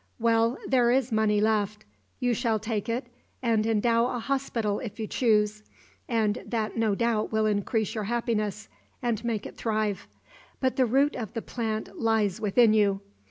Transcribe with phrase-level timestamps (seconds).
[0.17, 1.85] Well, there is money left.
[2.19, 3.05] You shall take it
[3.43, 5.61] and endow a hospital if you choose,
[6.09, 8.67] and that no doubt will increase your happiness
[9.03, 10.07] and make it thrive.
[10.59, 13.01] But the root of the plant lies within you.